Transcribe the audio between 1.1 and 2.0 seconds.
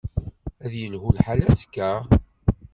lḥal azekka?